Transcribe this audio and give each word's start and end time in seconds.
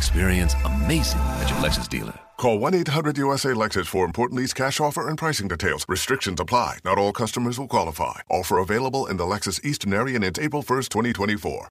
Experience 0.00 0.54
amazing 0.64 1.20
at 1.40 1.50
your 1.50 1.58
Lexus 1.58 1.86
dealer. 1.86 2.18
Call 2.38 2.58
1-800-USA-LEXUS 2.58 3.86
for 3.86 4.06
important 4.06 4.40
lease 4.40 4.54
cash 4.54 4.80
offer 4.80 5.06
and 5.06 5.18
pricing 5.18 5.46
details. 5.46 5.84
Restrictions 5.90 6.40
apply. 6.40 6.78
Not 6.86 6.96
all 6.96 7.12
customers 7.12 7.58
will 7.58 7.68
qualify. 7.68 8.20
Offer 8.30 8.56
available 8.60 9.04
in 9.06 9.18
the 9.18 9.24
Lexus 9.24 9.62
Eastern 9.62 9.92
area 9.92 10.14
and 10.14 10.24
it's 10.24 10.38
April 10.38 10.62
1st, 10.62 10.88
2024. 10.88 11.68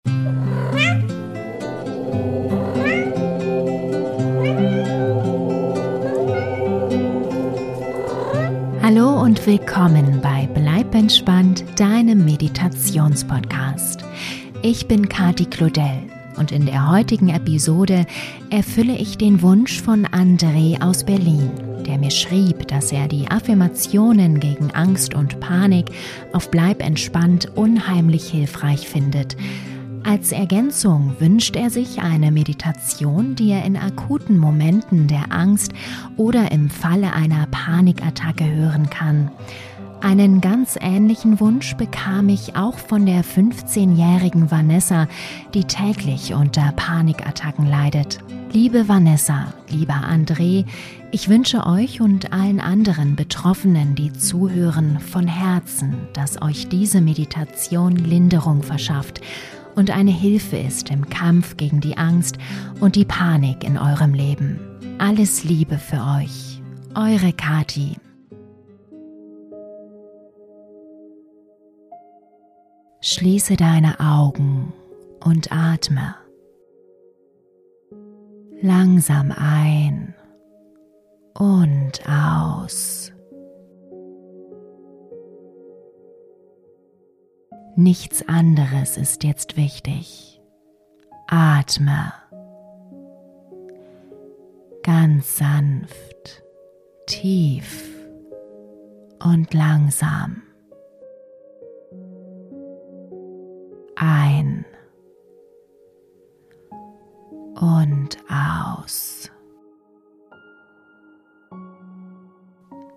Hallo 8.83 9.21
und 9.23 9.43
willkommen 9.47 10.21
bei 10.21 10.47
Bleib 10.53 10.93
entspannt, 10.93 11.63
deinem 11.79 12.25
Meditationspodcast. 12.25 14.05
Ich 14.61 14.87
bin 14.87 15.09
Kati 15.09 15.47
Claudel 15.47 16.18
und 16.39 16.51
in 16.51 16.65
der 16.65 16.89
heutigen 16.89 17.29
Episode 17.29 18.05
erfülle 18.49 18.95
ich 18.95 19.17
den 19.17 19.41
Wunsch 19.41 19.81
von 19.81 20.07
André 20.07 20.81
aus 20.81 21.03
Berlin, 21.03 21.51
der 21.85 21.97
mir 21.97 22.11
schrieb, 22.11 22.67
dass 22.67 22.91
er 22.91 23.07
die 23.07 23.29
Affirmationen 23.29 24.39
gegen 24.39 24.71
Angst 24.71 25.13
und 25.13 25.39
Panik 25.39 25.91
auf 26.33 26.49
Bleib 26.49 26.81
entspannt 26.81 27.51
unheimlich 27.55 28.29
hilfreich 28.29 28.87
findet 28.87 29.35
als 30.03 30.31
Ergänzung 30.31 31.15
wünscht 31.19 31.55
er 31.55 31.69
sich 31.69 32.01
eine 32.01 32.31
Meditation, 32.31 33.35
die 33.35 33.51
er 33.51 33.63
in 33.63 33.77
akuten 33.77 34.37
Momenten 34.37 35.07
der 35.07 35.31
Angst 35.31 35.73
oder 36.17 36.51
im 36.51 36.69
Falle 36.69 37.13
einer 37.13 37.45
Panikattacke 37.51 38.45
hören 38.45 38.89
kann. 38.89 39.29
Einen 40.01 40.39
ganz 40.39 40.77
ähnlichen 40.79 41.41
Wunsch 41.41 41.75
bekam 41.75 42.29
ich 42.29 42.55
auch 42.55 42.77
von 42.77 43.05
der 43.05 43.23
15-jährigen 43.23 44.49
Vanessa, 44.49 45.07
die 45.53 45.65
täglich 45.65 46.33
unter 46.33 46.71
Panikattacken 46.71 47.67
leidet. 47.67 48.19
Liebe 48.53 48.87
Vanessa, 48.87 49.53
lieber 49.67 49.95
André, 49.95 50.65
ich 51.11 51.27
wünsche 51.27 51.65
euch 51.65 51.99
und 51.99 52.31
allen 52.31 52.61
anderen 52.61 53.17
Betroffenen, 53.17 53.95
die 53.95 54.13
zuhören, 54.13 54.99
von 55.01 55.27
Herzen, 55.27 55.95
dass 56.13 56.41
euch 56.41 56.69
diese 56.69 57.01
Meditation 57.01 57.97
Linderung 57.97 58.63
verschafft 58.63 59.19
und 59.75 59.91
eine 59.91 60.11
Hilfe 60.11 60.57
ist 60.57 60.91
im 60.91 61.09
Kampf 61.09 61.57
gegen 61.57 61.81
die 61.81 61.97
Angst 61.97 62.37
und 62.79 62.95
die 62.95 63.05
Panik 63.05 63.65
in 63.65 63.77
eurem 63.77 64.13
Leben. 64.13 64.59
Alles 64.97 65.43
Liebe 65.43 65.77
für 65.77 66.01
euch. 66.17 66.61
Eure 66.95 67.33
Kati. 67.33 67.97
Schließe 73.01 73.55
deine 73.55 74.01
Augen 74.01 74.73
und 75.23 75.53
atme. 75.53 76.15
Langsam 78.61 79.31
ein 79.31 80.13
und 81.33 82.01
aus. 82.09 83.13
Nichts 87.77 88.27
anderes 88.27 88.97
ist 88.97 89.23
jetzt 89.23 89.55
wichtig. 89.55 90.41
Atme. 91.27 92.11
Ganz 94.83 95.37
sanft, 95.37 96.43
tief 97.05 97.95
und 99.23 99.53
langsam. 99.53 100.48
Ein 104.11 104.65
und 107.61 108.17
aus. 108.27 109.29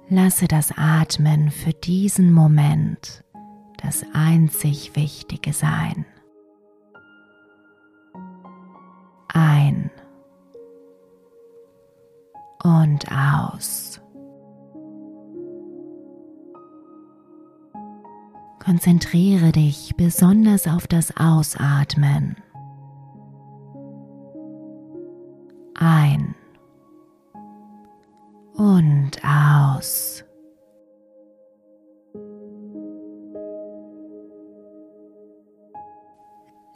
Lasse 0.08 0.48
das 0.48 0.72
Atmen 0.74 1.50
für 1.50 1.74
diesen 1.74 2.32
Moment 2.32 3.24
das 3.82 4.06
einzig 4.14 4.96
Wichtige 4.96 5.52
sein. 5.52 6.06
Ein 9.28 9.90
und 12.64 13.04
aus. 13.12 13.91
Konzentriere 18.64 19.50
dich 19.50 19.96
besonders 19.96 20.68
auf 20.68 20.86
das 20.86 21.16
Ausatmen. 21.16 22.36
Ein 25.74 26.36
und 28.54 29.10
aus. 29.24 30.22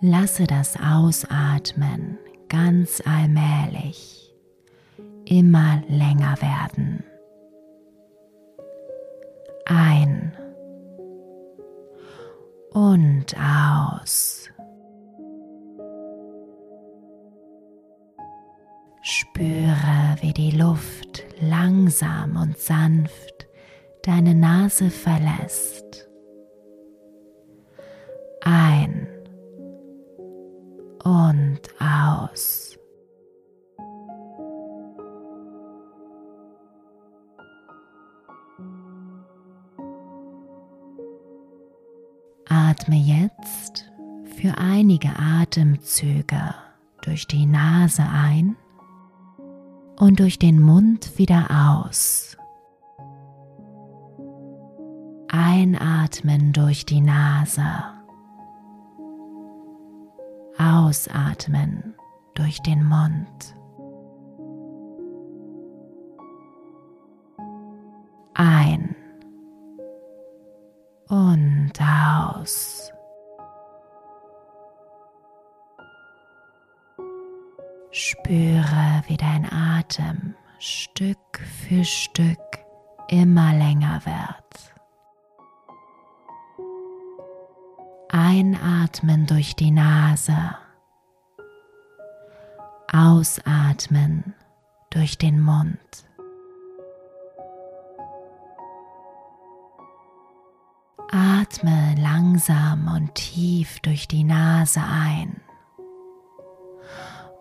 Lasse 0.00 0.48
das 0.48 0.76
Ausatmen 0.80 2.18
ganz 2.48 3.00
allmählich 3.06 4.34
immer 5.24 5.82
länger 5.86 6.36
werden. 6.42 7.04
Ein 9.66 10.25
und 13.26 13.36
aus. 13.40 14.50
Spüre, 19.02 20.16
wie 20.20 20.32
die 20.32 20.50
Luft 20.50 21.24
langsam 21.40 22.36
und 22.36 22.58
sanft 22.58 23.46
deine 24.02 24.34
Nase 24.34 24.90
verlässt. 24.90 25.85
Für 44.96 45.08
einige 45.08 45.18
Atemzüge 45.18 46.54
durch 47.02 47.26
die 47.26 47.46
Nase 47.46 48.02
ein 48.02 48.56
und 49.98 50.20
durch 50.20 50.38
den 50.38 50.60
Mund 50.60 51.18
wieder 51.18 51.48
aus. 51.50 52.36
Einatmen 55.28 56.52
durch 56.52 56.86
die 56.86 57.00
Nase 57.00 57.62
Ausatmen 60.58 61.94
durch 62.34 62.62
den 62.62 62.82
Mund. 62.82 63.54
Ein 68.34 68.96
und 71.08 71.72
aus. 71.80 72.75
Spüre, 77.98 79.02
wie 79.06 79.16
dein 79.16 79.50
Atem 79.50 80.34
Stück 80.58 81.40
für 81.66 81.82
Stück 81.82 82.38
immer 83.08 83.54
länger 83.54 84.02
wird. 84.04 84.74
Einatmen 88.10 89.24
durch 89.24 89.56
die 89.56 89.70
Nase. 89.70 90.36
Ausatmen 92.92 94.34
durch 94.90 95.16
den 95.16 95.40
Mund. 95.40 95.78
Atme 101.10 101.94
langsam 101.96 102.94
und 102.94 103.14
tief 103.14 103.80
durch 103.80 104.06
die 104.06 104.24
Nase 104.24 104.82
ein 104.82 105.40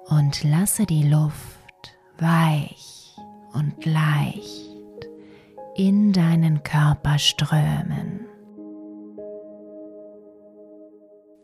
und 0.07 0.43
lasse 0.43 0.85
die 0.85 1.03
Luft 1.03 1.95
weich 2.17 3.15
und 3.53 3.85
leicht 3.85 4.75
in 5.75 6.13
deinen 6.13 6.63
Körper 6.63 7.17
strömen. 7.17 8.27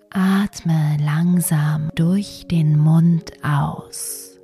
Atme 0.09 0.97
langsam 0.99 1.89
durch 1.95 2.45
den 2.49 2.77
Mund 2.77 3.31
aus 3.43 4.39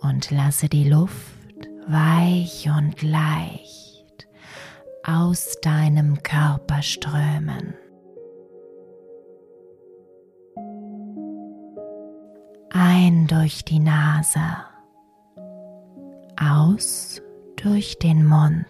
und 0.00 0.30
lasse 0.30 0.68
die 0.68 0.88
Luft 0.88 1.34
weich 1.86 2.68
und 2.68 3.02
leicht 3.02 4.28
aus 5.04 5.56
deinem 5.60 6.22
Körper 6.22 6.82
strömen. 6.82 7.74
Ein 12.76 13.28
durch 13.28 13.64
die 13.64 13.78
Nase, 13.78 14.40
aus 16.36 17.22
durch 17.54 18.00
den 18.00 18.26
Mund. 18.26 18.66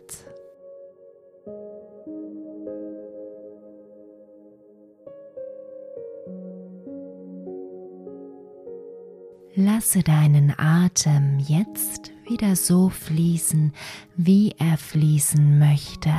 Lasse 9.54 10.02
deinen 10.02 10.52
Atem 10.58 11.38
jetzt 11.38 12.12
wieder 12.28 12.56
so 12.56 12.90
fließen, 12.90 13.72
wie 14.16 14.54
er 14.58 14.76
fließen 14.76 15.58
möchte. 15.58 16.12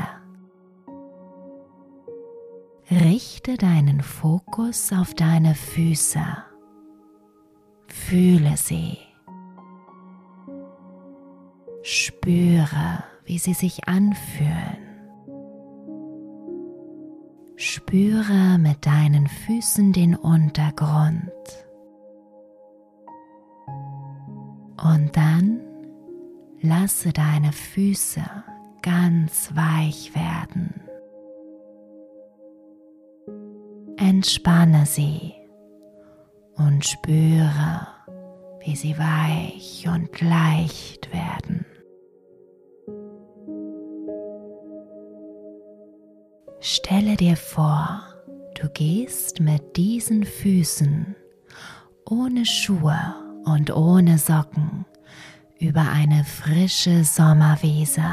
Richte 2.89 3.57
deinen 3.57 4.01
Fokus 4.01 4.91
auf 4.91 5.13
deine 5.13 5.53
Füße. 5.53 6.44
Fühle 8.07 8.55
sie. 8.55 8.99
Spüre, 11.81 13.03
wie 13.25 13.39
sie 13.39 13.55
sich 13.55 13.87
anfühlen. 13.87 14.77
Spüre 17.55 18.59
mit 18.59 18.85
deinen 18.85 19.25
Füßen 19.25 19.91
den 19.91 20.15
Untergrund. 20.15 21.31
Und 24.83 25.17
dann 25.17 25.61
lasse 26.61 27.11
deine 27.11 27.51
Füße 27.51 28.21
ganz 28.83 29.49
weich 29.55 30.13
werden. 30.13 30.79
Entspanne 33.97 34.85
sie 34.85 35.33
und 36.55 36.85
spüre, 36.85 37.94
wie 38.65 38.75
sie 38.75 38.97
weich 38.97 39.87
und 39.87 40.19
leicht 40.21 41.13
werden. 41.13 41.65
Stelle 46.59 47.15
dir 47.15 47.37
vor, 47.37 48.01
du 48.59 48.67
gehst 48.69 49.39
mit 49.39 49.77
diesen 49.77 50.23
Füßen 50.23 51.15
ohne 52.09 52.45
Schuhe 52.45 52.97
und 53.45 53.71
ohne 53.71 54.17
Socken 54.17 54.85
über 55.59 55.81
eine 55.81 56.23
frische 56.23 57.03
Sommerwiese. 57.03 58.03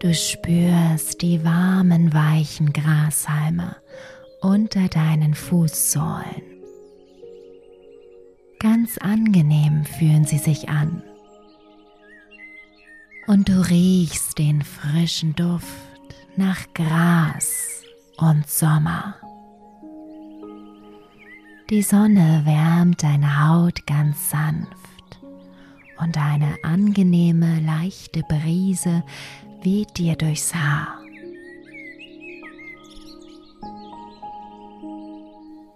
Du 0.00 0.14
spürst 0.14 1.22
die 1.22 1.42
warmen, 1.42 2.12
weichen 2.12 2.72
Grashalme 2.72 3.76
unter 4.42 4.88
deinen 4.88 5.34
Fußsohlen. 5.34 6.49
Ganz 8.60 8.98
angenehm 8.98 9.86
fühlen 9.86 10.26
sie 10.26 10.36
sich 10.36 10.68
an. 10.68 11.02
Und 13.26 13.48
du 13.48 13.66
riechst 13.68 14.38
den 14.38 14.60
frischen 14.60 15.34
Duft 15.34 15.66
nach 16.36 16.66
Gras 16.74 17.82
und 18.18 18.46
Sommer. 18.46 19.16
Die 21.70 21.82
Sonne 21.82 22.42
wärmt 22.44 23.02
deine 23.02 23.48
Haut 23.48 23.86
ganz 23.86 24.28
sanft 24.28 25.20
und 25.98 26.18
eine 26.18 26.56
angenehme, 26.62 27.60
leichte 27.60 28.22
Brise 28.28 29.02
weht 29.62 29.96
dir 29.96 30.16
durchs 30.16 30.54
Haar. 30.54 30.98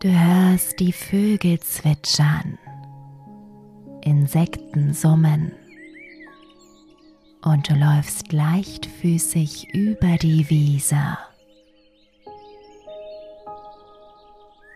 Du 0.01 0.11
hörst 0.11 0.81
die 0.81 0.93
Vögel 0.93 1.61
zwitschern, 1.61 2.59
Insekten 4.05 4.93
summen 4.93 5.53
und 7.43 7.69
du 7.69 7.75
läufst 7.75 8.33
leichtfüßig 8.33 9.75
über 9.75 10.17
die 10.17 10.49
Wiese. 10.49 11.19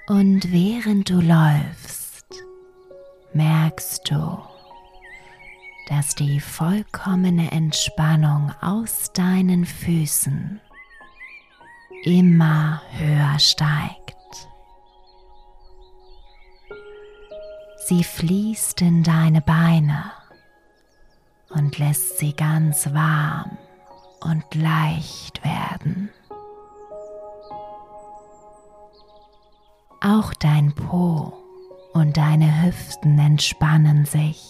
Und 0.08 0.52
während 0.52 1.10
du 1.10 1.20
läufst, 1.20 2.26
merkst 3.32 4.10
du, 4.10 4.38
dass 5.88 6.14
die 6.14 6.40
vollkommene 6.40 7.50
Entspannung 7.50 8.52
aus 8.60 9.12
deinen 9.12 9.64
Füßen 9.64 10.60
immer 12.04 12.82
höher 12.92 13.38
steigt. 13.38 14.17
Sie 17.88 18.05
fließt 18.05 18.82
in 18.82 19.02
deine 19.02 19.40
Beine 19.40 20.12
und 21.49 21.79
lässt 21.79 22.19
sie 22.19 22.35
ganz 22.35 22.93
warm 22.93 23.56
und 24.20 24.44
leicht 24.55 25.43
werden. 25.43 26.11
Auch 30.02 30.35
dein 30.35 30.75
Po 30.75 31.32
und 31.94 32.19
deine 32.19 32.62
Hüften 32.62 33.19
entspannen 33.19 34.05
sich. 34.05 34.44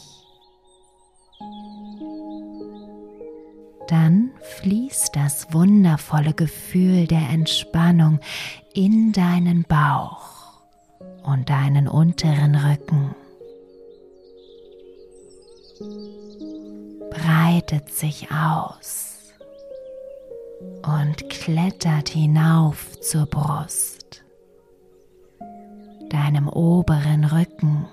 Dann 3.86 4.32
fließt 4.58 5.14
das 5.14 5.52
wundervolle 5.52 6.34
Gefühl 6.34 7.06
der 7.06 7.30
Entspannung 7.30 8.18
in 8.74 9.12
deinen 9.12 9.62
Bauch 9.62 10.58
und 11.22 11.48
deinen 11.48 11.86
unteren 11.86 12.56
Rücken. 12.56 13.14
Breitet 17.10 17.90
sich 17.90 18.28
aus 18.30 19.32
und 20.82 21.30
klettert 21.30 22.08
hinauf 22.08 23.00
zur 23.00 23.26
Brust 23.26 24.24
deinem 26.10 26.48
oberen 26.48 27.24
Rücken 27.24 27.86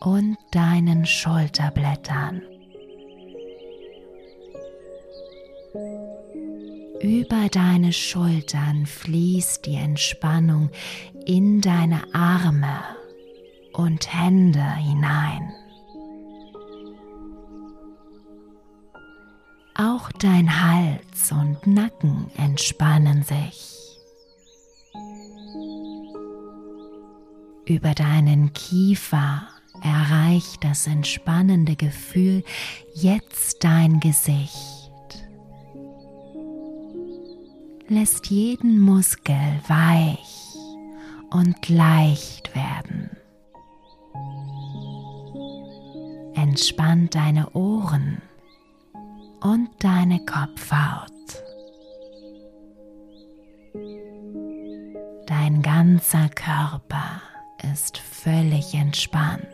und 0.00 0.36
deinen 0.50 1.06
Schulterblättern. 1.06 2.42
Über 7.00 7.48
deine 7.50 7.92
Schultern 7.92 8.86
fließt 8.86 9.66
die 9.66 9.76
Entspannung 9.76 10.70
in 11.24 11.60
deine 11.60 12.02
Arme 12.14 12.78
und 13.72 14.12
Hände 14.12 14.64
hinein. 14.76 15.52
Auch 19.82 20.12
dein 20.12 20.62
Hals 20.62 21.32
und 21.32 21.66
Nacken 21.66 22.30
entspannen 22.36 23.24
sich. 23.24 23.98
Über 27.66 27.92
deinen 27.92 28.52
Kiefer 28.52 29.42
erreicht 29.82 30.62
das 30.62 30.86
entspannende 30.86 31.74
Gefühl 31.74 32.44
jetzt 32.94 33.64
dein 33.64 33.98
Gesicht. 33.98 34.92
Lässt 37.88 38.26
jeden 38.26 38.78
Muskel 38.78 39.60
weich 39.66 40.54
und 41.32 41.68
leicht 41.68 42.54
werden. 42.54 43.10
Entspannt 46.34 47.16
deine 47.16 47.50
Ohren 47.50 48.22
und 49.42 49.68
deine 49.80 50.24
Kopfhaut. 50.24 51.10
Dein 55.26 55.62
ganzer 55.62 56.28
Körper 56.28 57.22
ist 57.72 57.98
völlig 57.98 58.74
entspannt. 58.74 59.46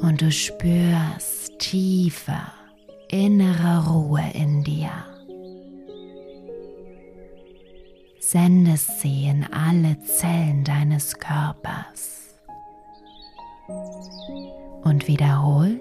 Und 0.00 0.22
du 0.22 0.30
spürst 0.30 1.58
tiefe 1.58 2.36
innere 3.08 3.88
Ruhe 3.88 4.24
in 4.34 4.62
dir. 4.62 4.90
Sendest 8.18 9.00
sie 9.00 9.26
in 9.26 9.44
alle 9.52 9.98
Zellen 10.00 10.64
deines 10.64 11.18
Körpers 11.18 12.25
und 14.82 15.08
wiederholst 15.08 15.80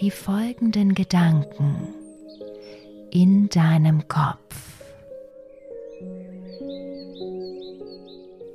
die 0.00 0.10
folgenden 0.10 0.94
Gedanken 0.94 1.94
in 3.10 3.48
deinem 3.48 4.06
Kopf. 4.08 4.38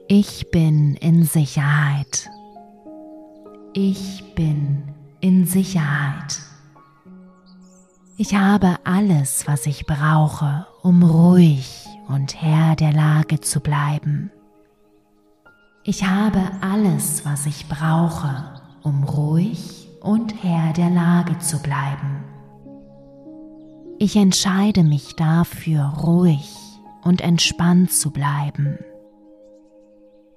Ich 0.07 0.51
bin 0.51 0.95
in 0.95 1.25
Sicherheit. 1.25 2.29
Ich 3.73 4.23
bin 4.35 4.83
in 5.21 5.45
Sicherheit. 5.45 6.39
Ich 8.17 8.35
habe 8.35 8.77
alles, 8.83 9.47
was 9.47 9.65
ich 9.65 9.85
brauche, 9.85 10.67
um 10.83 11.03
ruhig 11.03 11.85
und 12.07 12.39
Herr 12.41 12.75
der 12.75 12.93
Lage 12.93 13.41
zu 13.41 13.59
bleiben. 13.59 14.31
Ich 15.85 16.05
habe 16.05 16.39
alles, 16.61 17.25
was 17.25 17.45
ich 17.45 17.67
brauche, 17.67 18.61
um 18.83 19.03
ruhig 19.03 19.89
und 19.99 20.41
Herr 20.41 20.71
der 20.71 20.89
Lage 20.89 21.37
zu 21.39 21.61
bleiben. 21.61 22.23
Ich 23.99 24.15
entscheide 24.15 24.83
mich 24.83 25.17
dafür, 25.17 25.83
ruhig 26.01 26.55
und 27.03 27.19
entspannt 27.19 27.91
zu 27.91 28.11
bleiben. 28.11 28.79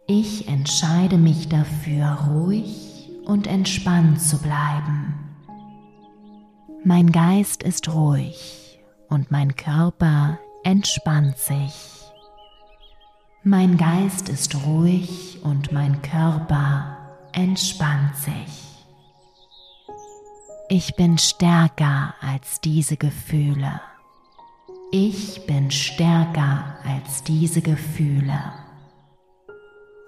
Ich 0.09 0.49
entscheide 0.49 1.17
mich 1.17 1.49
dafür, 1.49 2.27
ruhig 2.29 3.09
und 3.25 3.47
entspannt 3.47 4.21
zu 4.21 4.39
bleiben. 4.39 5.15
Mein 6.85 7.13
Geist 7.13 7.63
ist 7.63 7.93
ruhig 7.95 8.81
und 9.09 9.31
mein 9.31 9.55
Körper 9.55 10.41
entspannt 10.65 11.39
sich. 11.39 12.06
Mein 13.49 13.77
Geist 13.77 14.29
ist 14.29 14.57
ruhig 14.67 15.39
und 15.45 15.71
mein 15.71 16.03
Körper 16.03 16.97
entspannt 17.31 18.17
sich. 18.17 18.85
Ich 20.69 20.97
bin 20.97 21.17
stärker 21.17 22.17
als 22.21 22.61
diese 22.61 22.97
Gefühle. 22.97 23.81
Ich 24.91 25.47
bin 25.47 25.71
stärker 25.71 26.75
als 26.85 27.23
diese 27.23 27.63
Gefühle. 27.63 28.37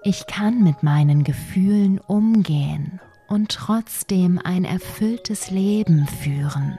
Ich 0.03 0.27
kann 0.27 0.61
mit 0.61 0.83
meinen 0.83 1.23
Gefühlen 1.23 1.97
umgehen 1.97 2.99
und 3.29 3.51
trotzdem 3.51 4.37
ein 4.43 4.65
erfülltes 4.65 5.49
Leben 5.49 6.07
führen. 6.07 6.77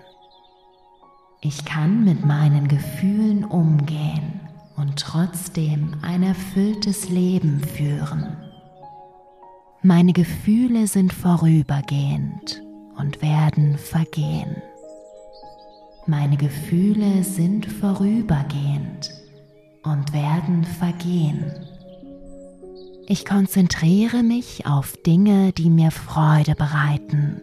Ich 1.40 1.64
kann 1.64 2.05
mit 2.05 2.23
meinen 2.26 2.69
Gefühlen 2.69 3.47
umgehen 3.47 4.10
trotzdem 5.11 5.95
ein 6.02 6.23
erfülltes 6.23 7.09
Leben 7.09 7.61
führen. 7.61 8.37
Meine 9.83 10.12
Gefühle 10.12 10.87
sind 10.87 11.12
vorübergehend 11.12 12.62
und 12.97 13.21
werden 13.21 13.76
vergehen. 13.76 14.62
Meine 16.07 16.37
Gefühle 16.37 17.25
sind 17.25 17.67
vorübergehend 17.67 19.11
und 19.83 20.12
werden 20.12 20.64
vergehen. 20.64 21.45
Ich 23.09 23.25
konzentriere 23.25 24.23
mich 24.23 24.67
auf 24.67 24.97
Dinge, 25.05 25.52
die 25.52 25.71
mir 25.71 25.90
Freude 25.90 26.55
bereiten. 26.55 27.43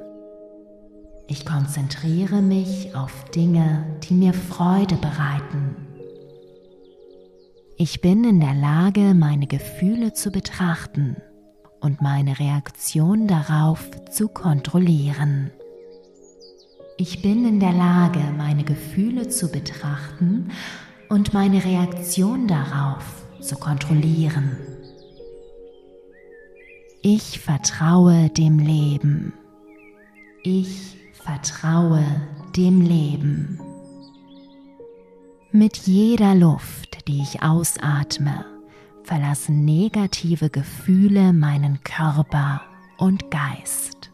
Ich 1.27 1.45
konzentriere 1.45 2.41
mich 2.41 2.95
auf 2.95 3.25
Dinge, 3.35 3.97
die 4.03 4.13
mir 4.13 4.33
Freude 4.33 4.95
bereiten. 4.95 5.86
Ich 7.79 8.01
bin 8.01 8.23
in 8.23 8.39
der 8.39 8.55
Lage, 8.55 9.13
meine 9.13 9.45
Gefühle 9.45 10.11
zu 10.11 10.31
betrachten 10.31 11.15
und 11.79 12.01
meine 12.01 12.39
Reaktion 12.39 13.27
darauf 13.27 13.91
zu 14.09 14.29
kontrollieren. 14.29 15.51
Ich 16.97 17.21
bin 17.21 17.47
in 17.47 17.59
der 17.59 17.73
Lage, 17.73 18.17
meine 18.35 18.63
Gefühle 18.63 19.29
zu 19.29 19.51
betrachten 19.51 20.49
und 21.09 21.35
meine 21.35 21.63
Reaktion 21.63 22.47
darauf 22.47 23.03
zu 23.41 23.55
kontrollieren. 23.57 24.57
Ich 27.03 27.39
vertraue 27.39 28.31
dem 28.31 28.57
Leben. 28.57 29.33
Ich 30.41 30.97
vertraue 31.13 32.03
dem 32.55 32.81
Leben. 32.81 33.66
Mit 35.53 35.77
jeder 35.77 36.35
Luft, 36.35 37.07
die 37.07 37.21
ich 37.21 37.41
ausatme, 37.41 38.45
verlassen 39.03 39.63
negative 39.63 40.49
Gefühle 40.49 41.31
meinen 41.31 41.81
Körper 41.85 42.61
und 42.97 43.31
Geist. 43.31 44.11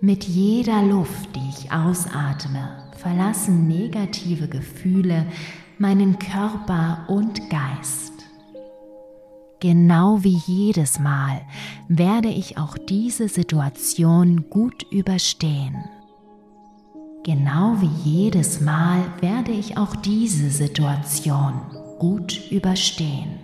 Mit 0.00 0.24
jeder 0.24 0.82
Luft, 0.82 1.36
die 1.36 1.48
ich 1.48 1.70
ausatme, 1.70 2.90
verlassen 2.96 3.68
negative 3.68 4.48
Gefühle 4.48 5.24
meinen 5.78 6.18
Körper 6.18 7.04
und 7.06 7.48
Geist. 7.48 8.12
Genau 9.60 10.24
wie 10.24 10.40
jedes 10.46 10.98
Mal 10.98 11.42
werde 11.86 12.28
ich 12.28 12.58
auch 12.58 12.76
diese 12.76 13.28
Situation 13.28 14.50
gut 14.50 14.82
überstehen. 14.90 15.84
Genau 17.24 17.76
wie 17.80 18.10
jedes 18.10 18.60
Mal 18.60 19.04
werde 19.20 19.52
ich 19.52 19.76
auch 19.76 19.94
diese 19.94 20.50
Situation 20.50 21.54
gut 22.00 22.50
überstehen. 22.50 23.38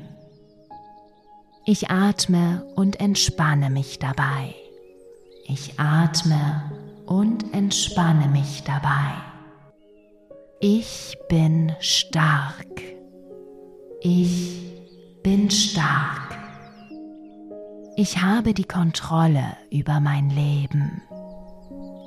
Ich 1.65 1.89
atme 1.89 2.67
und 2.75 2.99
entspanne 2.99 3.71
mich 3.71 4.01
dabei. 4.01 4.55
Ich 5.47 5.79
atme 5.79 6.73
und 7.07 7.55
entspanne 7.55 8.27
mich 8.29 8.65
dabei. 8.65 9.15
Ich 10.61 11.17
bin 11.29 11.73
stark. 11.79 12.83
Ich 14.01 14.73
bin 15.23 15.51
stark. 15.51 16.37
Ich 17.97 18.23
habe 18.23 18.55
die 18.55 18.65
Kontrolle 18.65 19.57
über 19.71 20.01
mein 20.01 20.31
Leben. 20.31 21.03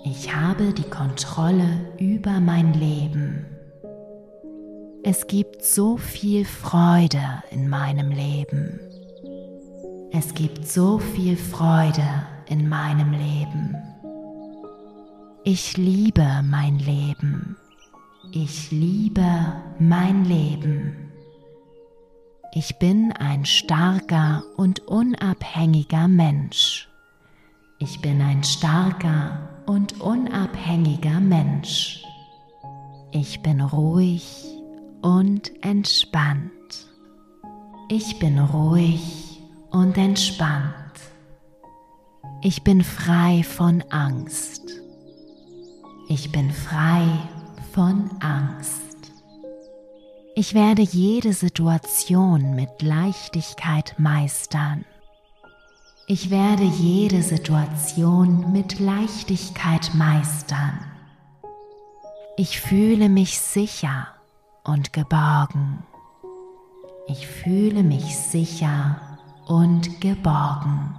Ich 0.04 0.36
habe 0.36 0.74
die 0.74 0.90
Kontrolle 0.90 1.94
über 2.00 2.40
mein 2.40 2.74
Leben. 2.74 3.46
Es 5.04 5.28
gibt 5.28 5.64
so 5.64 5.98
viel 5.98 6.44
Freude 6.44 7.44
in 7.52 7.70
meinem 7.70 8.10
Leben. 8.10 8.80
Es 10.12 10.34
gibt 10.34 10.68
so 10.68 10.98
viel 10.98 11.38
Freude 11.38 12.04
in 12.48 12.68
meinem 12.68 13.12
Leben. 13.12 13.76
Ich 15.44 15.78
liebe 15.78 16.42
mein 16.44 16.80
Leben. 16.80 17.58
Ich 18.32 18.72
liebe 18.72 19.54
mein 19.78 20.26
Leben. 20.26 21.12
Ich 22.54 22.80
bin 22.80 23.12
ein 23.12 23.46
starker 23.46 24.44
und 24.58 24.80
unabhängiger 24.88 26.08
Mensch. 26.08 26.90
Ich 27.78 28.02
bin 28.02 28.22
ein 28.22 28.44
starker 28.44 29.51
und 29.72 30.02
unabhängiger 30.02 31.22
Mensch. 31.22 32.04
Ich 33.12 33.42
bin 33.42 33.62
ruhig 33.62 34.46
und 35.02 35.50
entspannt. 35.64 36.52
Ich 37.88 38.20
bin 38.20 38.38
ruhig 38.38 39.40
und 39.70 39.98
entspannt. 39.98 40.74
Ich 42.42 42.64
bin 42.64 42.84
frei 42.84 43.44
von 43.44 43.82
Angst. 43.92 44.64
Ich 46.10 46.34
bin 46.34 46.52
frei 46.52 47.08
von 47.72 48.10
Angst. 48.20 49.14
Ich 50.36 50.54
werde 50.54 50.82
jede 50.82 51.32
Situation 51.32 52.56
mit 52.56 52.82
Leichtigkeit 52.82 53.96
meistern. 53.98 54.84
Ich 56.14 56.30
werde 56.30 56.64
jede 56.64 57.24
Situation 57.24 58.52
mit 58.52 58.82
Leichtigkeit 58.82 59.92
meistern. 59.94 60.78
Ich 62.36 62.60
fühle 62.60 63.08
mich 63.08 63.40
sicher 63.40 64.08
und 64.66 64.92
geborgen. 64.92 65.86
Ich 67.08 67.26
fühle 67.28 67.82
mich 67.84 68.18
sicher 68.18 69.00
und 69.48 70.02
geborgen. 70.02 70.98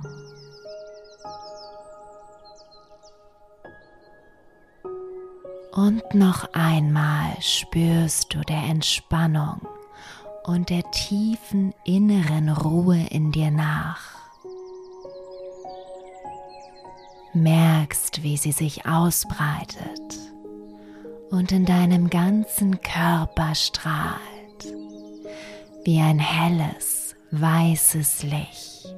Und 5.72 6.14
noch 6.14 6.54
einmal 6.54 7.36
spürst 7.40 8.32
du 8.32 8.40
der 8.40 8.62
Entspannung 8.62 9.60
und 10.44 10.70
der 10.70 10.90
tiefen 10.90 11.74
inneren 11.84 12.48
Ruhe 12.48 13.08
in 13.10 13.30
dir 13.30 13.50
nach. 13.50 14.21
Merkst, 17.34 18.22
wie 18.22 18.36
sie 18.36 18.52
sich 18.52 18.84
ausbreitet 18.84 20.18
und 21.30 21.50
in 21.50 21.64
deinem 21.64 22.10
ganzen 22.10 22.80
Körper 22.82 23.54
strahlt, 23.54 24.20
wie 25.84 25.98
ein 25.98 26.18
helles, 26.18 27.16
weißes 27.30 28.24
Licht. 28.24 28.94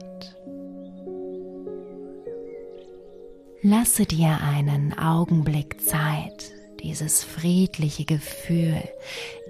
Lasse 3.62 4.04
dir 4.04 4.40
einen 4.42 4.98
Augenblick 4.98 5.80
Zeit, 5.80 6.52
dieses 6.82 7.22
friedliche 7.22 8.04
Gefühl 8.04 8.82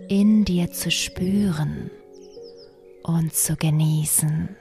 in 0.09 0.45
dir 0.45 0.71
zu 0.71 0.91
spüren 0.91 1.91
und 3.03 3.35
zu 3.35 3.57
genießen. 3.57 4.57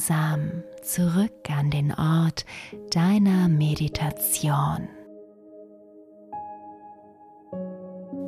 Langsam 0.00 0.62
zurück 0.82 1.50
an 1.50 1.70
den 1.70 1.92
Ort 1.92 2.46
deiner 2.90 3.48
Meditation. 3.48 4.88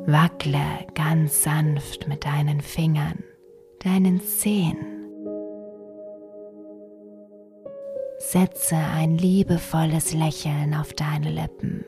Wackle 0.05 0.85
ganz 0.93 1.43
sanft 1.43 2.07
mit 2.07 2.25
deinen 2.25 2.61
Fingern, 2.61 3.23
deinen 3.79 4.21
Zehen. 4.21 4.77
Setze 8.19 8.75
ein 8.75 9.17
liebevolles 9.17 10.13
Lächeln 10.13 10.75
auf 10.75 10.93
deine 10.93 11.31
Lippen. 11.31 11.83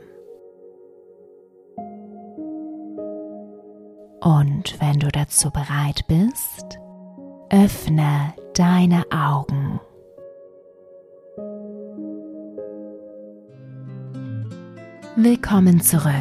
Und 4.22 4.82
wenn 4.82 5.00
du 5.00 5.10
dazu 5.10 5.51
bereit 5.51 6.06
bist, 6.08 6.80
Öffne 7.52 8.34
deine 8.56 9.04
Augen. 9.12 9.80
Willkommen 15.16 15.80
zurück. 15.80 16.14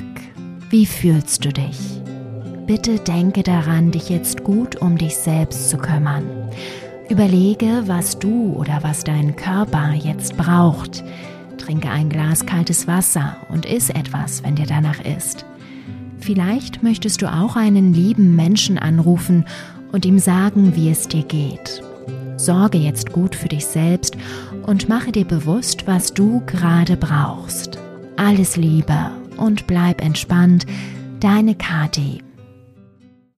Wie 0.69 0.85
fühlst 0.85 1.47
du 1.47 1.51
dich? 1.51 2.03
Bitte 2.67 2.99
denke 2.99 3.43
daran, 3.43 3.91
dich 3.91 4.11
jetzt 4.11 4.45
gut 4.45 4.77
um 4.77 4.99
dich 4.99 5.17
selbst 5.17 5.71
zu 5.71 5.79
kümmern. 5.79 6.25
Überlege, 7.09 7.85
was 7.87 8.19
du 8.19 8.53
oder 8.53 8.81
was 8.83 9.03
dein 9.03 9.35
Körper 9.35 9.93
jetzt 9.95 10.37
braucht. 10.37 11.03
Trinke 11.57 11.89
ein 11.89 12.11
Glas 12.11 12.45
kaltes 12.45 12.87
Wasser 12.87 13.39
und 13.49 13.65
iss 13.65 13.89
etwas, 13.89 14.43
wenn 14.43 14.57
dir 14.57 14.67
danach 14.67 15.01
ist. 15.01 15.47
Vielleicht 16.19 16.83
möchtest 16.83 17.23
du 17.23 17.33
auch 17.33 17.57
einen 17.57 17.95
lieben 17.95 18.37
Menschen 18.37 18.79
anrufen 18.79 19.45
und 19.95 20.05
ihm 20.05 20.19
sagen, 20.19 20.75
wie 20.75 20.91
es 20.91 21.07
dir 21.07 21.23
geht. 21.23 21.81
Sorge 22.37 22.79
jetzt 22.79 23.13
gut 23.13 23.37
für 23.37 23.47
dich 23.47 23.65
selbst 23.65 24.17
und 24.67 24.89
mache 24.89 25.13
dir 25.13 25.25
bewusst, 25.25 25.87
was 25.87 26.13
du 26.13 26.43
gerade 26.47 26.97
brauchst. 26.97 27.79
Alles 28.17 28.57
Liebe 28.57 29.13
und 29.37 29.69
bleib 29.69 30.05
entspannt, 30.05 30.67
deine 31.21 31.55
Kati. 31.55 32.25